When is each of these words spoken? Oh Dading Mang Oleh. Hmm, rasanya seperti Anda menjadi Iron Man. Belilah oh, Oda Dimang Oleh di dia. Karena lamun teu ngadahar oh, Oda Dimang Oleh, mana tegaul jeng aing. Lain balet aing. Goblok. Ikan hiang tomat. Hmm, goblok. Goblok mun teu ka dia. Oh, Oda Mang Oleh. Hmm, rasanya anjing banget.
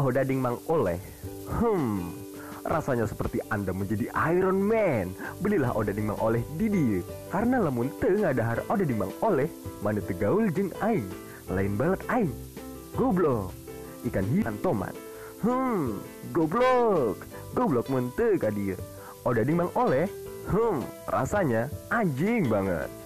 Oh 0.00 0.08
Dading 0.08 0.40
Mang 0.40 0.56
Oleh. 0.72 0.96
Hmm, 1.52 2.16
rasanya 2.64 3.04
seperti 3.04 3.44
Anda 3.52 3.76
menjadi 3.76 4.08
Iron 4.32 4.56
Man. 4.56 5.12
Belilah 5.44 5.74
oh, 5.76 5.84
Oda 5.84 5.92
Dimang 5.92 6.16
Oleh 6.22 6.40
di 6.56 6.72
dia. 6.72 7.04
Karena 7.28 7.60
lamun 7.60 7.92
teu 8.00 8.16
ngadahar 8.16 8.64
oh, 8.66 8.72
Oda 8.72 8.84
Dimang 8.88 9.12
Oleh, 9.20 9.52
mana 9.84 10.00
tegaul 10.00 10.48
jeng 10.48 10.72
aing. 10.80 11.04
Lain 11.52 11.76
balet 11.76 12.00
aing. 12.08 12.32
Goblok. 12.96 13.52
Ikan 14.08 14.24
hiang 14.32 14.56
tomat. 14.64 14.96
Hmm, 15.44 16.00
goblok. 16.32 17.28
Goblok 17.52 17.86
mun 17.92 18.08
teu 18.16 18.40
ka 18.40 18.48
dia. 18.48 18.78
Oh, 19.28 19.34
Oda 19.34 19.44
Mang 19.52 19.72
Oleh. 19.76 20.08
Hmm, 20.48 20.82
rasanya 21.06 21.68
anjing 21.92 22.48
banget. 22.48 23.01